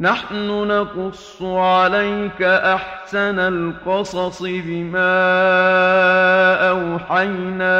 نحن 0.00 0.48
نقص 0.68 1.42
عليك 1.42 2.42
أحسن 2.42 3.38
القصص 3.38 4.42
بما 4.42 5.14
أوحينا 6.70 7.78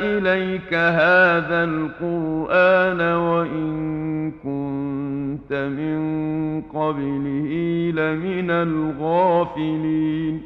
إليك 0.00 0.74
هذا 0.74 1.64
القرآن 1.64 3.00
وإن 3.00 4.30
كنت 4.30 5.52
من 5.52 6.62
قبله 6.62 7.52
لمن 7.94 8.50
الغافلين. 8.50 10.42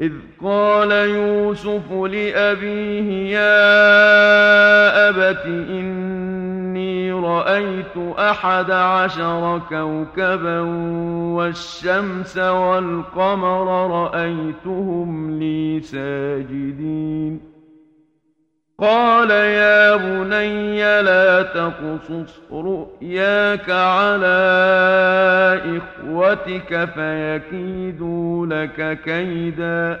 إذ 0.00 0.12
قال 0.42 0.92
يوسف 0.92 1.92
لأبيه 1.92 3.32
يا 3.32 5.08
أبت 5.08 5.46
إني 6.76 7.12
رأيت 7.12 7.96
أحد 8.18 8.70
عشر 8.70 9.60
كوكبا 9.68 10.60
والشمس 11.36 12.38
والقمر 12.38 13.90
رأيتهم 13.90 15.38
لي 15.38 15.80
ساجدين. 15.80 17.40
قال 18.78 19.30
يا 19.30 19.96
بني 19.96 21.02
لا 21.02 21.42
تقصص 21.42 22.40
رؤياك 22.52 23.70
على 23.70 24.38
إخوتك 25.76 26.88
فيكيدوا 26.94 28.46
لك 28.46 29.00
كيدا. 29.04 30.00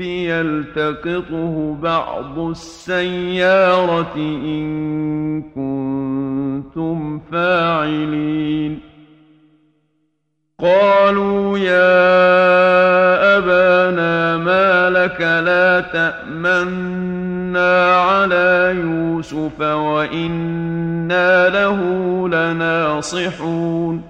يلتقطه 0.00 1.76
بعض 1.82 2.38
السيارة 2.38 4.16
إن 4.16 5.42
كنتم 5.42 7.20
فاعلين. 7.32 8.80
قالوا 10.60 11.58
يا 11.58 13.38
أبانا 13.38 14.36
ما 14.36 14.90
لك 14.90 15.20
لا 15.20 15.80
تأمنا 15.80 17.94
على 17.94 18.76
يوسف 18.80 19.60
وإنا 19.60 21.48
له 21.48 21.78
لناصحون. 22.28 24.09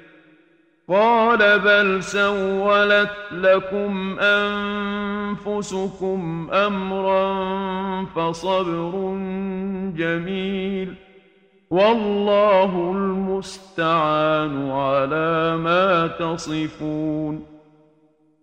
قال 0.91 1.59
بل 1.59 2.03
سولت 2.03 3.11
لكم 3.31 4.19
أنفسكم 5.39 6.19
أمرا 6.53 7.25
فصبر 8.05 8.91
جميل 9.95 10.95
والله 11.69 12.91
المستعان 12.95 14.71
على 14.71 15.57
ما 15.57 16.07
تصفون 16.07 17.50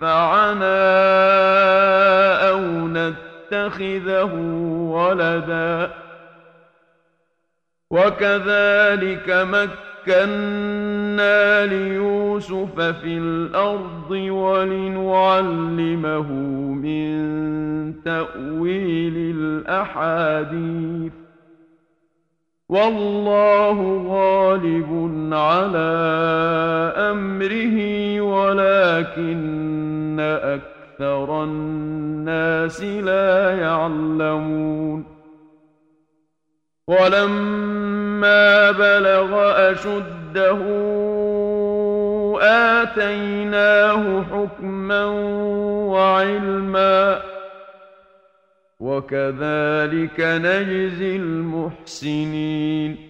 ينفعنا 0.00 0.80
أو 2.50 2.60
نتخذه 2.88 4.34
ولدا. 4.90 5.90
وكذلك 7.90 9.46
مكنا 10.06 11.66
ليوسف 11.66 12.80
في 12.80 13.18
الأرض 13.18 14.10
ولنعلمه 14.10 14.72
من 16.72 17.20
تأويل 18.04 19.36
الأحاديث. 19.36 21.12
والله 22.68 24.06
غالب 24.08 25.10
على 25.32 25.90
أمره 26.96 28.20
ولكن 28.20 29.89
أكثر 30.20 31.44
الناس 31.44 32.82
لا 32.82 33.58
يعلمون. 33.60 35.04
ولما 36.88 38.70
بلغ 38.70 39.30
أشده 39.70 40.60
آتيناه 42.40 44.22
حكما 44.22 45.04
وعلما 45.94 47.22
وكذلك 48.80 50.20
نجزي 50.20 51.16
المحسنين. 51.16 53.09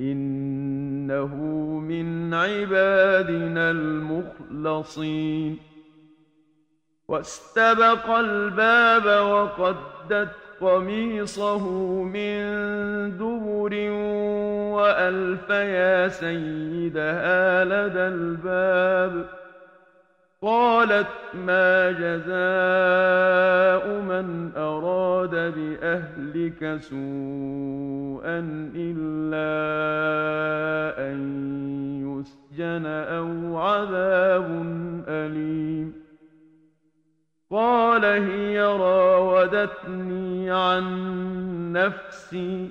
إنه 0.00 1.34
من 1.80 2.34
عبادنا 2.34 3.70
المخلصين. 3.70 5.58
واستبق 7.08 8.10
الباب 8.10 9.06
وقدت 9.26 10.28
قميصه 10.60 11.68
من 12.02 12.40
دبر 13.16 13.90
وألف 14.74 15.50
يا 15.50 16.08
سيدها 16.08 17.64
لدى 17.64 18.00
الباب. 18.00 19.28
قالت 20.42 21.08
ما 21.34 21.92
جزاء 21.92 22.28
من 24.00 24.52
أراد 24.56 25.30
بأهلك 25.30 26.80
سوءا 26.80 28.38
إلا 28.74 29.50
أن 31.10 31.18
يسجن 32.06 32.86
أو 32.86 33.58
عذاب 33.58 34.46
أليم. 35.08 35.92
قال 37.50 38.04
هي 38.04 38.60
راودتني 38.60 40.50
عن 40.50 40.84
نفسي 41.72 42.70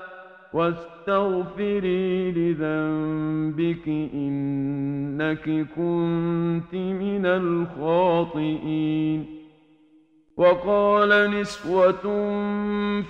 واستغفري 0.53 2.31
لذنبك 2.31 3.87
إنك 4.13 5.67
كنت 5.75 6.73
من 6.73 7.25
الخاطئين. 7.25 9.25
وقال 10.37 11.31
نسوة 11.31 12.01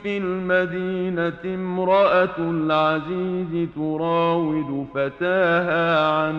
في 0.03 0.17
المدينة 0.17 1.55
امرأة 1.55 2.37
العزيز 2.37 3.69
تراود 3.75 4.87
فتاها 4.93 6.07
عن 6.07 6.35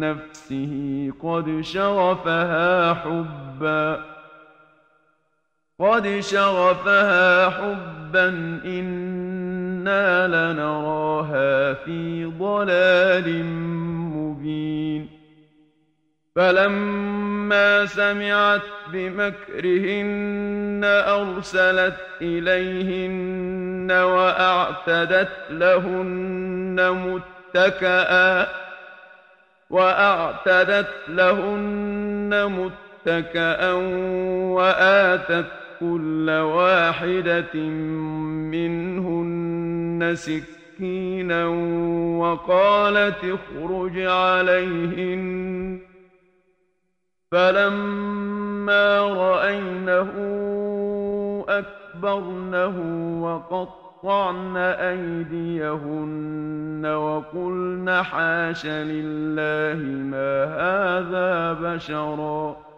نفسه 0.00 1.10
قد 1.22 1.60
شغفها 1.60 2.94
حبا 2.94 4.04
قد 5.80 6.20
شغفها 6.20 7.50
حبا 7.50 8.60
إنا 9.80 10.28
لنراها 10.28 11.72
في 11.74 12.24
ضلال 12.24 13.44
مبين 14.14 15.08
فلما 16.36 17.86
سمعت 17.86 18.62
بمكرهن 18.92 20.80
أرسلت 20.84 21.96
إليهن 22.22 23.90
وأعتدت 23.90 25.36
لهن 25.50 27.20
متكئا 27.54 28.46
وأعتدت 29.70 30.94
لهن 31.08 32.70
متكأ 33.06 33.72
وآتت 34.52 35.46
كل 35.80 36.30
واحدة 36.30 37.54
منهن 38.52 39.59
سكينا 40.14 41.46
وقالت 42.18 43.16
اخرج 43.24 43.98
عليهن. 43.98 45.78
فلما 47.32 49.00
رأينه 49.00 50.10
أكبرنه 51.48 52.76
وقطعن 53.22 54.56
أيديهن 54.56 56.00
وقلن 56.86 58.02
حاش 58.02 58.66
لله 58.66 59.82
ما 59.84 60.44
هذا 60.44 61.52
بشرا. 61.52 62.69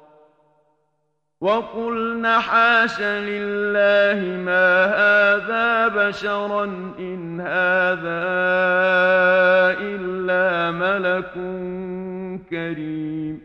وقلن 1.43 2.27
حاش 2.27 3.01
لله 3.01 4.37
ما 4.37 4.85
هذا 4.85 5.89
بشرا 5.89 6.65
إن 6.99 7.41
هذا 7.41 8.23
إلا 9.83 10.71
ملك 10.71 11.33
كريم 12.51 13.41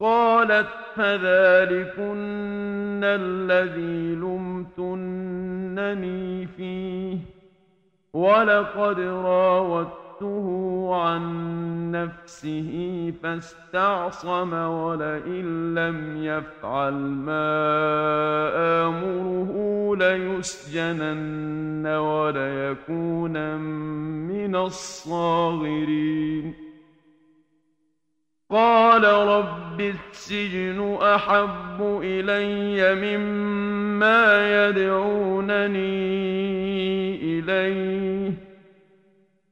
قالت 0.00 0.68
فذلكن 0.96 3.00
الذي 3.04 4.14
لمتنني 4.14 5.26
فيه 6.46 7.18
ولقد 8.12 8.98
راودته 10.22 10.94
عن 10.94 11.22
نفسه 11.90 13.12
فاستعصم 13.22 14.52
ولئن 14.52 15.74
لم 15.74 16.24
يفعل 16.24 16.92
ما 16.92 17.48
آمره 18.86 19.52
ليسجنن 19.96 21.86
وليكون 21.86 23.56
من 23.58 24.56
الصاغرين. 24.56 26.54
قال 28.50 29.04
رب 29.04 29.80
السجن 29.80 30.98
أحب 31.02 32.00
إلي 32.02 32.94
مما 32.94 34.22
يدعونني 34.68 35.82
إليه. 37.38 38.51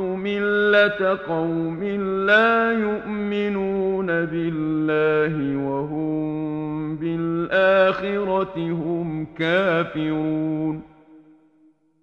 ملة 0.00 1.18
قوم 1.28 1.84
لا 2.26 2.72
يؤمنون 2.72 4.06
بالله 4.06 5.66
وهم 5.68 6.96
بالآخرة 6.96 8.56
هم 8.56 9.26
كافرون 9.38 10.82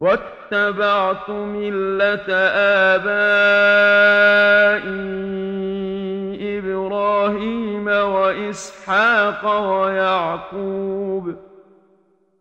واتبعت 0.01 1.29
ملة 1.29 2.34
آبائي 2.96 3.79
إبراهيم 6.60 7.88
وإسحاق 7.88 9.69
ويعقوب 9.72 11.36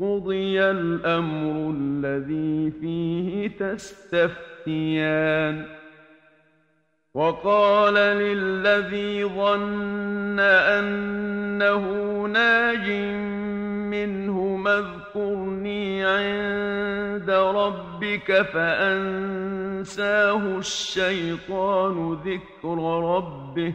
قضي 0.00 0.62
الأمر 0.62 1.74
الذي 1.76 2.70
فيه 2.80 3.48
تستفتون 3.48 4.50
يستفتيان 4.60 5.66
وقال 7.14 7.94
للذي 7.94 9.24
ظن 9.24 10.40
أنه 10.40 11.84
ناج 12.26 12.90
منه 13.90 14.64
اذكرني 14.66 16.04
عند 16.04 17.30
ربك 17.30 18.42
فأنساه 18.42 19.78
الشيطان 20.58 22.12
ذكر 22.12 22.78
ربه 23.16 23.74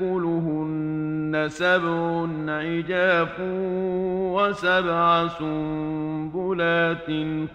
يأكلهن 0.00 1.48
سبع 1.48 2.26
عجاف 2.52 3.40
وسبع 4.36 5.28
سنبلات 5.28 7.06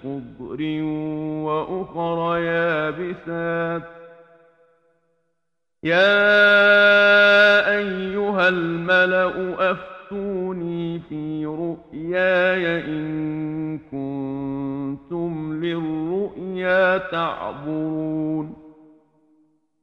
خضر 0.04 0.62
وأخر 1.46 2.38
يابسات. 2.38 3.84
يا 5.84 6.18
أيها 7.78 8.50
الملأ 8.50 9.72
أفتوني 9.72 11.00
في 11.00 11.46
رؤياي 11.46 12.86
إن 12.86 13.80
كنتم 13.80 15.54
للرؤيا 15.64 16.98
تعبرون. 16.98 18.61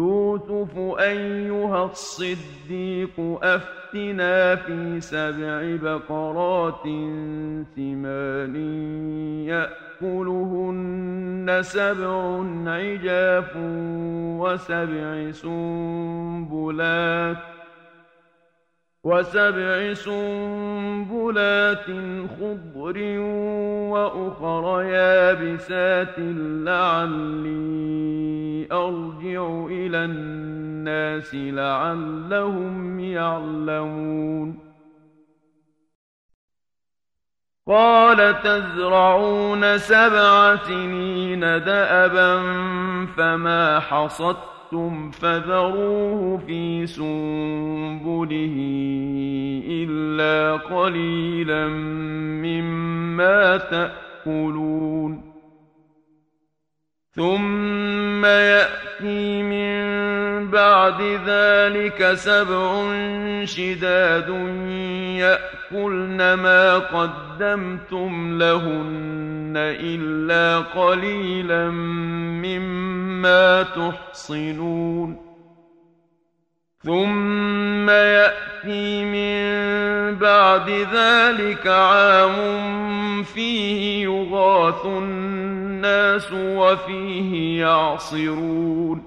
يوسف 0.00 0.78
أيها 0.98 1.84
الصديق 1.84 3.20
أفتنا 3.42 4.56
في 4.56 5.00
سبع 5.00 5.76
بقرات 5.82 6.82
سمان 7.76 8.56
يأكلهن 10.02 11.58
سبع 11.62 12.42
عجاف 12.66 13.52
وسبع 14.40 15.30
سنبلات 15.32 17.36
وسبع 19.06 19.94
سنبلات 19.94 21.86
خضر 22.38 22.98
وأخر 23.94 24.82
يابسات 24.82 26.14
لعلي 26.66 27.86
أرجع 28.72 29.66
إلى 29.70 30.04
الناس 30.04 31.34
لعلهم 31.34 33.00
يعلمون. 33.00 34.58
قال 37.66 38.42
تزرعون 38.42 39.78
سبع 39.78 40.56
سنين 40.56 41.40
دأبا 41.40 42.42
فما 43.16 43.80
حصدتم 43.80 44.55
أَخْرَجْتُمْ 44.66 45.10
فَذَرُوهُ 45.10 46.38
فِي 46.46 46.86
سُنبُلِهِ 46.86 48.56
إِلَّا 49.68 50.56
قَلِيلًا 50.56 51.68
مِّمَّا 52.42 53.56
تَأْكُلُونَ 53.56 55.22
ثُمَّ 57.14 58.24
يَأْتِي 58.24 59.42
مِن 59.42 60.50
بعد 60.50 61.02
ذلك 61.26 62.14
سبع 62.14 62.94
شداد 63.44 64.28
يأكلن 65.18 66.34
ما 66.34 66.78
قدمتم 66.78 68.38
لهن 68.38 69.35
إلا 69.56 70.58
قليلا 70.58 71.70
مما 72.44 73.62
تحصنون 73.62 75.26
ثم 76.84 77.90
يأتي 77.90 79.04
من 79.04 80.14
بعد 80.14 80.70
ذلك 80.70 81.66
عام 81.66 83.22
فيه 83.22 84.04
يغاث 84.04 84.86
الناس 84.86 86.32
وفيه 86.32 87.60
يعصرون 87.60 89.02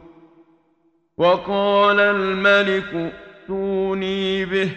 وقال 1.17 1.99
الملك 1.99 3.11
ائتوني 3.49 4.45
به 4.45 4.69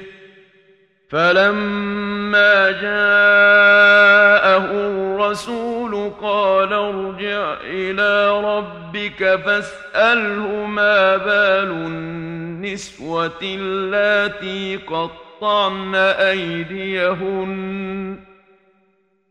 فلما 1.12 2.70
جاءه 2.70 4.64
الرسول 4.64 6.10
قال 6.22 6.72
ارجع 6.72 7.56
إلى 7.60 8.40
ربك 8.40 9.40
فاساله 9.44 10.66
ما 10.66 11.16
بال 11.16 11.70
النسوه 11.70 13.40
اللاتي 13.42 14.76
قطعن 14.76 15.94
ايديهن 15.94 17.52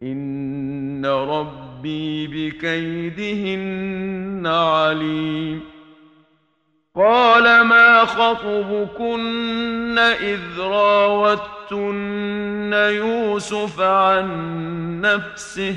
ان 0.03 1.05
ربي 1.05 2.27
بكيدهن 2.27 3.67
عليم 4.47 5.61
قال 6.95 7.61
ما 7.61 8.05
خطبكن 8.05 9.99
إذ 9.99 10.59
راوتن 10.59 12.11
يوسف 12.73 13.81
عن 13.81 14.27
نفسه 15.01 15.75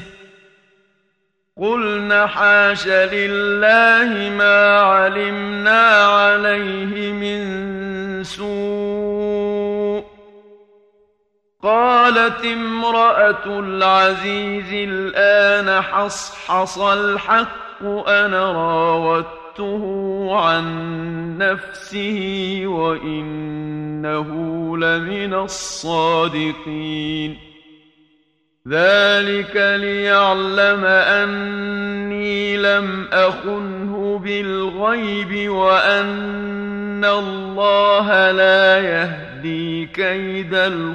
قلن 1.60 2.26
حاش 2.26 2.86
لله 2.86 4.30
ما 4.38 4.80
علمنا 4.80 6.06
عليه 6.06 7.12
من 7.12 7.44
سوء 8.24 10.04
قالت 11.62 12.44
امرأة 12.44 13.46
العزيز 13.46 14.88
الآن 14.88 15.82
حصحص 15.82 16.78
الحق 16.78 17.84
أنا 18.08 18.52
راودت 18.52 19.43
راودته 19.58 20.36
عن 20.36 21.38
نفسه 21.38 22.62
وانه 22.66 24.28
لمن 24.78 25.34
الصادقين 25.34 27.36
ذلك 28.68 29.56
ليعلم 29.56 30.84
اني 30.84 32.56
لم 32.56 33.08
اخنه 33.12 34.20
بالغيب 34.24 35.50
وان 35.50 37.04
الله 37.04 38.30
لا 38.30 38.80
يهدي 38.80 39.86
كيد 39.86 40.54
الخائنين 40.54 40.94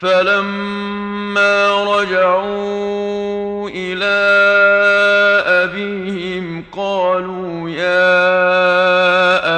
فلما 0.00 1.84
رجعوا 1.84 3.68
إلى 3.68 4.18
ابيهم 5.46 6.64
قالوا 6.72 7.70
يا 7.70 8.00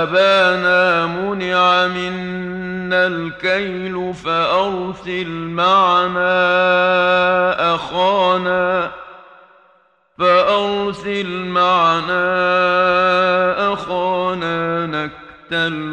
ابانا 0.02 1.06
منع 1.06 1.86
منا 1.86 3.06
الكيل 3.06 4.14
فارسل 4.14 5.28
معنا 5.28 6.24
اخانا 7.74 8.90
فارسل 10.18 11.28
معنا 11.44 12.22
اخانا 13.72 14.86
نكتل 14.86 15.92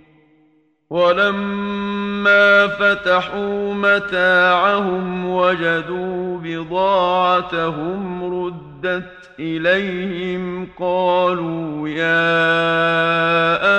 ولما 0.91 2.67
فتحوا 2.67 3.73
متاعهم 3.73 5.29
وجدوا 5.29 6.37
بضاعتهم 6.43 8.23
ردت 8.23 9.29
إليهم 9.39 10.67
قالوا 10.79 11.89
يا 11.89 12.31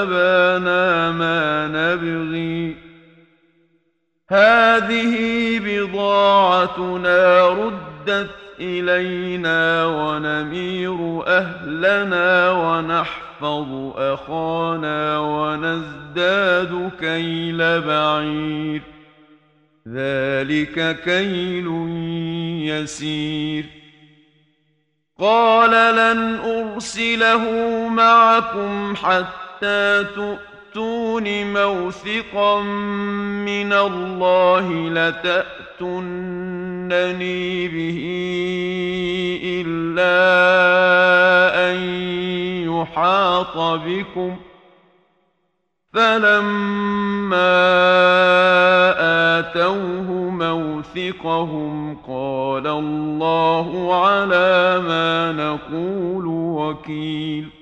أبانا 0.02 1.10
ما 1.10 1.66
نبغي 1.68 2.76
هذه 4.30 5.14
بضاعتنا 5.58 7.48
ردت 7.48 8.30
إلينا 8.60 9.86
ونمير 9.86 11.22
أهلنا 11.26 12.50
ونحفظ 12.50 13.31
نحفظ 13.42 13.92
أخانا 13.96 15.18
ونزداد 15.18 16.90
كيل 17.00 17.80
بعير. 17.80 18.82
ذلك 19.88 21.00
كيل 21.04 21.66
يسير. 22.68 23.64
قال 25.20 25.70
لن 25.70 26.34
أرسله 26.34 27.42
معكم 27.88 28.96
حتى 28.96 30.06
تؤتون 30.74 31.52
موثقا 31.52 32.60
من 33.44 33.72
الله 33.72 34.88
لتأتونني 34.88 36.08
به 37.68 38.00
إلا 39.44 40.16
أن 41.70 41.76
يحاط 42.64 43.58
بكم 43.58 44.36
فلما 45.92 47.52
آتوه 49.38 50.10
موثقهم 50.30 51.96
قال 52.08 52.66
الله 52.66 53.94
على 54.04 54.80
ما 54.88 55.32
نقول 55.32 56.26
وكيل 56.26 57.61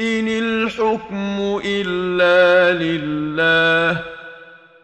إن 0.00 0.28
الحكم 0.28 1.60
إلا 1.64 2.72
لله 2.84 4.02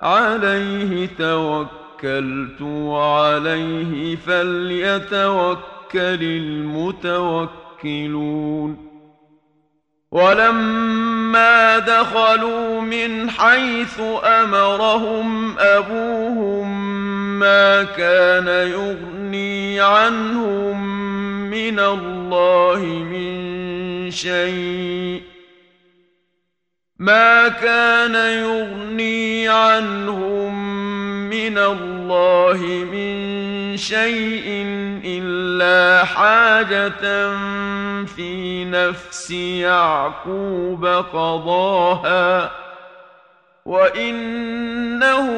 عليه 0.02 1.08
توكلت 1.18 2.62
وعليه 2.62 4.16
فليتوكل 4.16 5.58
المتوكلون. 7.82 8.12
ولما 10.10 11.78
دخلوا 11.78 12.80
من 12.80 13.30
حيث 13.30 14.00
أمرهم 14.24 15.58
أبوهم 15.58 16.92
ما 17.38 17.82
كان 17.82 18.48
يغني 18.48 19.80
عنهم 19.80 21.02
من 21.52 21.78
الله 21.78 22.80
من 22.80 24.10
شيء 24.10 25.22
ما 26.98 27.48
كان 27.48 28.14
يغني 28.14 29.48
عنهم 29.48 30.52
من 31.28 31.58
الله 31.58 32.56
من 32.92 33.76
شيء 33.76 34.44
إلا 35.04 36.04
حاجة 36.04 37.36
في 38.04 38.64
نفس 38.64 39.30
يعقوب 39.30 40.86
قضاها 40.86 42.50
وإنه 43.64 45.28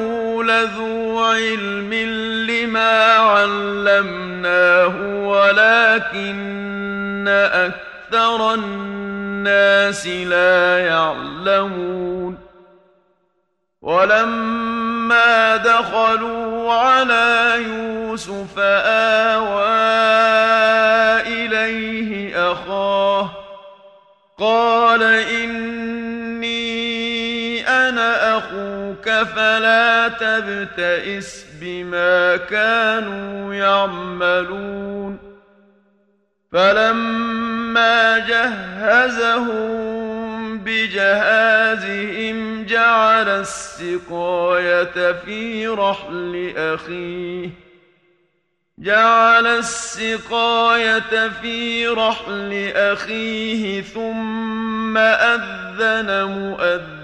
لذو 0.45 1.25
علم 1.25 1.95
لما 2.51 3.13
علمناه 3.13 4.95
ولكن 5.29 7.29
أكثر 7.29 8.55
الناس 8.55 10.07
لا 10.07 10.79
يعلمون 10.79 12.39
ولما 13.83 15.57
دخلوا 15.57 16.73
على 16.73 17.55
يوسف 17.69 18.59
آوى 18.59 19.34
أخوك 29.07 29.29
فلا 29.29 30.09
تبتئس 30.09 31.47
بما 31.61 32.37
كانوا 32.37 33.55
يعملون. 33.55 35.19
فلما 36.53 38.19
جهزهم 38.19 39.65
بجهازهم 40.59 41.87
جعل 42.67 43.29
السقاية 43.29 45.13
في 45.13 45.67
رحل 45.67 46.53
أخيه. 46.57 47.51
جعل 48.79 49.47
السقاية 49.47 51.29
في 51.43 51.87
رحل 51.87 52.73
أخيه 52.77 53.83
ثم 53.83 54.99
أذن 54.99 56.25
مؤذن 56.25 57.04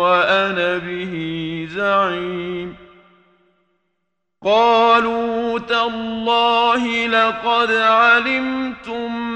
وأنا 0.00 0.78
به 0.78 1.14
زعيم. 1.70 2.76
قالوا 4.44 5.58
تالله 5.58 7.06
لقد 7.06 7.72
علمتم 7.72 9.30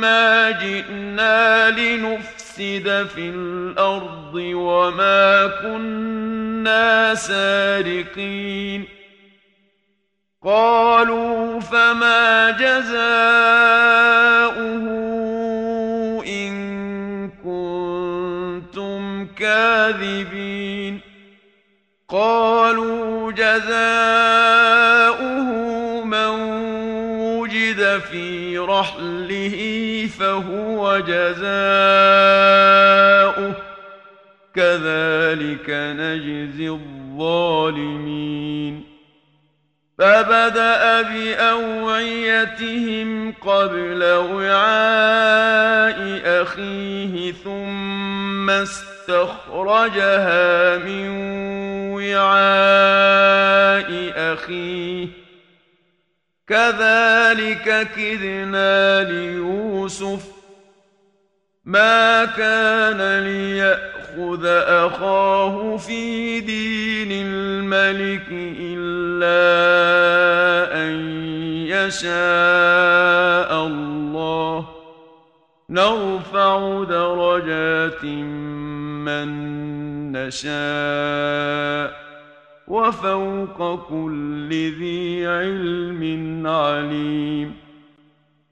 ما 0.00 0.50
جئنا 0.50 1.70
لنفسد 1.70 3.06
في 3.14 3.28
الأرض 3.28 4.34
وما 4.34 5.46
كنا 5.62 7.14
سارقين. 7.14 8.84
قالوا 10.44 11.60
فما 11.60 12.50
جزاؤه 12.50 14.02
كاذبين 19.92 21.00
قالوا 22.08 23.32
جزاؤه 23.32 23.62
من 26.04 26.28
وجد 27.20 27.98
في 27.98 28.58
رحله 28.58 30.08
فهو 30.18 30.98
جزاؤه. 30.98 31.42
كذلك 34.54 35.70
نجزي 35.70 36.68
الظالمين. 36.68 38.12
فبدأ 39.98 41.02
بأوعيتهم 41.02 42.32
قبل 43.32 44.04
وعاء 44.04 44.62
أخيه 46.42 47.32
ثم 47.32 48.50
استخرجها 49.12 50.78
من 50.78 51.08
وعاء 51.94 53.90
أخيه. 54.16 55.08
كذلك 56.48 57.88
كدنا 57.96 59.04
ليوسف. 59.04 60.32
ما 61.64 62.24
كان 62.24 63.24
ليأخذ 63.24 64.46
أخاه 64.66 65.76
في 65.76 66.40
دين 66.40 67.26
الملك 67.26 68.26
إلا 68.60 69.42
أن 70.76 70.94
يشاء 71.66 73.66
الله. 73.66 74.71
نرفع 75.72 76.84
درجات 76.84 78.04
من 78.04 79.28
نشاء 80.12 81.92
وفوق 82.68 83.88
كل 83.88 84.48
ذي 84.50 85.26
علم 85.26 86.02
عليم. 86.46 87.54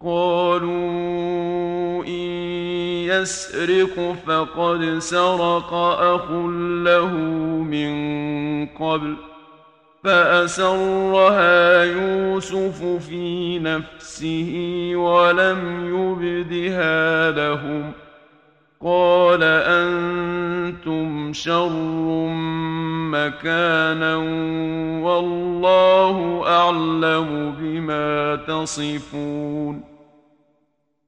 قالوا 0.05 2.05
إن 2.05 2.31
يسرق 3.13 4.17
فقد 4.27 4.99
سرق 4.99 5.75
أخ 5.75 6.31
له 6.85 7.15
من 7.73 7.91
قبل. 8.67 9.17
فأسرها 10.05 11.85
يوسف 11.85 12.85
في 12.85 13.59
نفسه 13.59 14.53
ولم 14.95 15.61
يبدها 15.95 17.31
لهم 17.31 17.93
قال 18.85 19.43
أنتم 19.43 21.33
شر 21.33 22.27
مكانا 23.11 24.17
والله 25.05 26.43
أعلم 26.47 27.55
بما 27.61 28.37
تصفون 28.37 29.85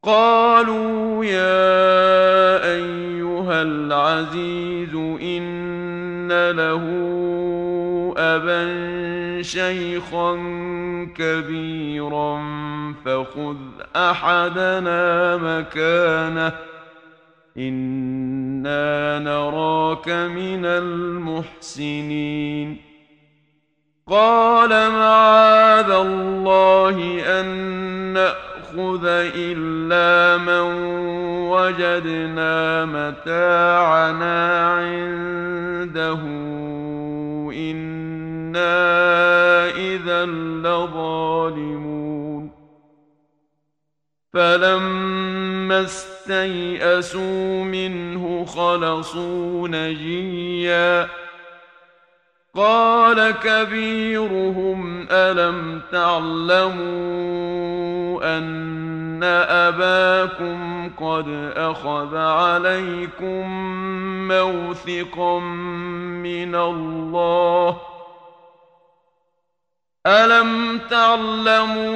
قالوا 0.02 1.24
يا 1.24 2.64
أيها 2.74 3.62
العزيز 3.62 4.94
إن 5.22 6.50
له 6.50 7.21
أبا 8.36 9.42
شيخا 9.42 10.34
كبيرا 11.16 12.42
فخذ 13.04 13.56
أحدنا 13.96 15.36
مكانه. 15.36 16.52
إنا 17.58 19.18
نراك 19.18 20.08
من 20.08 20.64
المحسنين. 20.64 22.76
قال 24.08 24.90
معاذ 24.90 25.90
الله 25.90 27.22
أن 27.40 27.46
نأخذ 28.12 29.06
إلا 29.34 30.42
من 30.42 30.60
وجدنا 31.48 32.84
متاعنا 32.84 34.66
عنده. 34.74 36.20
إنا 38.56 39.68
إذا 39.76 40.26
لظالمون 40.62 42.50
فلما 44.32 45.82
استيئسوا 45.82 47.64
منه 47.64 48.44
خلصوا 48.44 49.68
نجيا 49.68 51.08
قال 52.54 53.30
كبيرهم 53.30 55.06
الم 55.10 55.80
تعلموا 55.92 56.82
ان 58.38 59.22
اباكم 59.48 60.90
قد 60.96 61.52
اخذ 61.56 62.16
عليكم 62.16 63.48
موثقا 64.28 65.38
من 65.38 66.54
الله 66.54 67.91
الم 70.06 70.78
تعلموا 70.90 71.88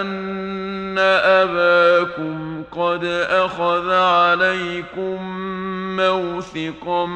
ان 0.00 0.98
اباكم 0.98 2.62
قد 2.72 3.04
اخذ 3.30 3.90
عليكم 3.92 5.18
موثقا 5.96 7.06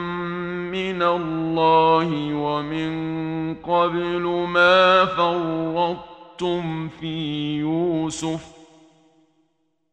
من 0.71 1.03
الله 1.03 2.35
ومن 2.35 3.55
قبل 3.55 4.23
ما 4.49 5.05
فرطتم 5.05 6.89
في 6.89 7.57
يوسف 7.59 8.47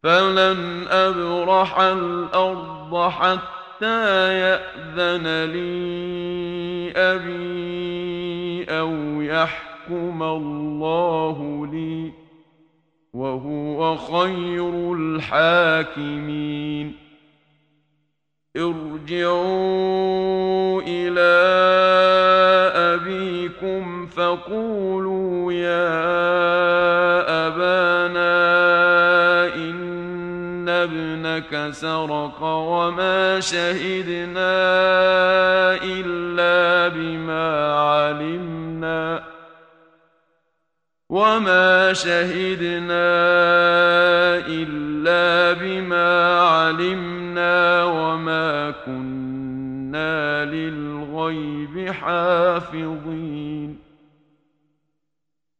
فلن 0.03 0.87
ابرح 0.89 1.79
الأرض 1.79 3.09
حتى 3.09 3.64
ياذن 3.83 5.43
لي 5.51 6.91
ابي 6.95 8.65
أو 8.69 9.21
يحكم 9.21 10.23
الله 10.23 11.67
لي 11.71 12.11
وهو 13.13 13.97
خير 13.97 14.93
الحاكمين 14.93 16.93
ارجعوا 18.57 20.01
إلى 20.81 21.35
ابيكم 22.75 24.07
فقولوا 24.07 25.53
يا 25.53 25.87
ابانا 27.47 27.94
ابنك 31.37 31.73
سرق 31.73 32.43
وما 32.43 33.39
شهدنا 33.39 34.55
إلا 35.83 36.87
بما 36.87 37.73
علمنا 37.73 39.23
وما 41.09 41.93
شهدنا 41.93 43.07
إلا 44.47 45.53
بما 45.59 46.39
علمنا 46.39 47.83
وما 47.83 48.71
كنا 48.85 50.45
للغيب 50.45 51.91
حافظين 51.91 53.79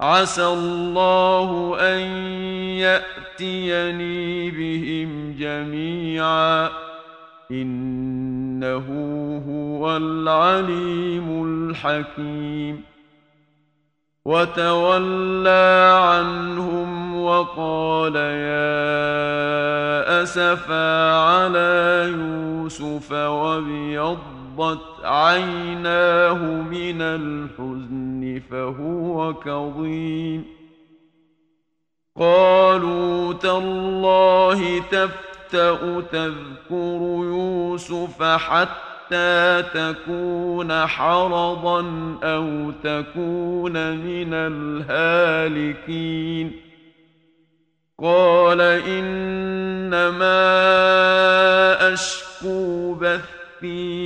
عسى 0.00 0.46
الله 0.46 1.76
أن 1.80 2.00
يأتيني 2.78 4.50
بهم 4.50 5.36
جميعا. 5.38 6.70
إنه 7.50 8.86
هو 9.48 9.96
العليم 9.96 11.44
الحكيم. 11.44 12.82
وتولى 14.24 15.92
عنهم 16.02 17.22
وقال 17.22 18.16
يا 18.16 19.12
أسفا 20.22 21.12
على 21.12 22.12
يوسف 22.12 23.12
وابيضت 24.56 25.04
عيناه 25.04 26.62
من 26.62 27.02
الحزن 27.02 28.42
فهو 28.50 29.34
كظيم. 29.34 30.44
قالوا 32.18 33.32
تالله 33.32 34.78
تفتأ 34.78 36.00
تذكر 36.00 37.00
يوسف 37.24 38.22
حتى 38.22 39.62
تكون 39.74 40.86
حرضا 40.86 41.80
أو 42.22 42.70
تكون 42.70 43.96
من 43.96 44.34
الهالكين. 44.34 45.86
قال 48.02 48.60
إنما 48.60 50.26
أشكو 51.92 52.94
بثي 52.94 54.05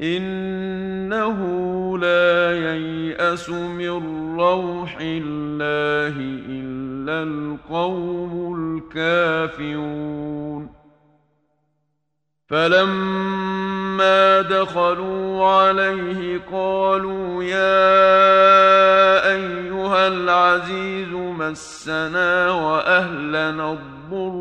إنه 0.00 1.38
لا 1.98 2.52
ييأس 2.52 3.50
من 3.50 4.36
روح 4.40 4.98
الله 5.00 6.14
إلا 6.48 7.22
القوم 7.22 8.54
الكافرون. 9.58 10.77
فلما 12.48 14.40
دخلوا 14.40 15.46
عليه 15.46 16.40
قالوا 16.52 17.44
يا 17.44 18.08
أيها 19.32 20.08
العزيز 20.08 21.08
مسنا 21.12 22.50
وأهلنا 22.50 23.72
الضر 23.72 24.36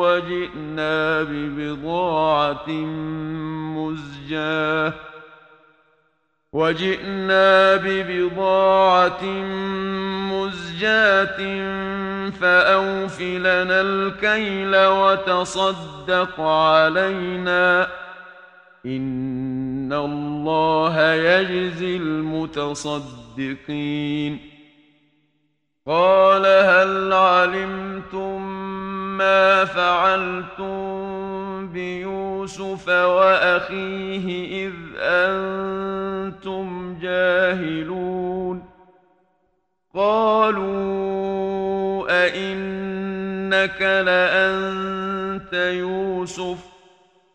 وجئنا 0.00 1.22
ببضاعة 1.22 2.70
مزجاة 3.76 4.92
وجئنا 6.52 7.76
ببضاعة 7.76 9.24
مزجاة 10.32 11.38
فأوف 12.30 13.20
لنا 13.20 13.80
الكيل 13.80 14.76
وتصدق 14.76 16.40
علينا. 16.40 17.88
إن 18.86 19.92
الله 19.92 21.12
يجزي 21.12 21.96
المتصدقين. 21.96 23.40
قال 25.86 26.46
هل 26.46 27.12
علمتم 27.12 28.42
ما 29.18 29.64
فعلتم 29.64 30.90
بيوسف 31.72 32.88
وأخيه 32.88 34.26
إذ 34.66 34.72
أنتم 34.98 35.99
جاهلون 37.30 38.64
قالوا 39.94 40.70
أئنك 42.10 43.82
لأنت 43.82 45.52
يوسف؟ 45.52 46.58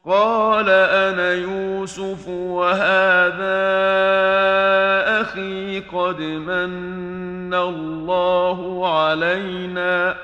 قال 0.05 0.69
أنا 0.69 1.33
يوسف 1.33 2.27
وهذا 2.27 3.45
أخي 5.21 5.79
قد 5.79 6.21
من 6.21 7.53
الله 7.53 8.89
علينا. 8.99 10.15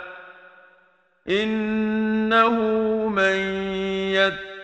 إنه 1.30 2.49
من 3.07 3.36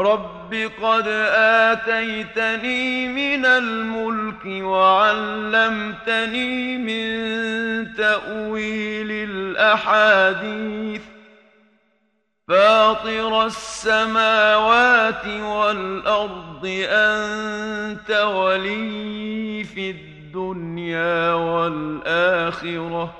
رب 0.00 0.70
قد 0.82 1.08
آتيتني 1.68 3.08
من 3.08 3.46
الملك 3.46 4.46
وعلمتني 4.64 6.38
من 6.78 7.94
تأويل 7.94 9.10
الأحاديث 9.10 11.02
فاطر 12.48 13.46
السماوات 13.46 15.26
والأرض 15.26 16.66
أنت 16.90 18.10
ولي 18.10 19.64
في 19.64 19.90
الدنيا 19.90 21.34
والآخرة 21.34 23.19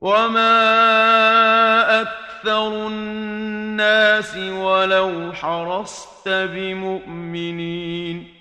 وما 0.00 2.00
أكثر 2.00 2.86
الناس 2.86 4.36
ولو 4.36 5.32
حرصت 5.32 6.28
بمؤمنين 6.28 8.34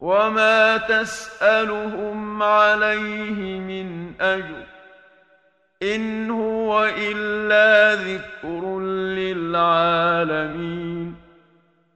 وما 0.00 0.76
تسألهم 0.76 2.42
عليه 2.42 3.60
من 3.60 4.12
أجر 4.20 4.66
إن 5.82 6.30
هو 6.30 6.90
إلا 6.98 7.94
ذكر 7.94 8.78
للعالمين 9.18 11.21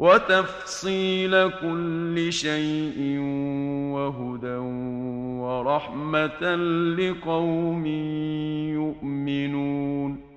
وتفصيل 0.00 1.50
كل 1.50 2.32
شيء 2.32 3.18
وهدى 3.94 4.56
ورحمة 5.42 6.54
لقوم 6.98 7.86
يؤمنون 8.74 10.27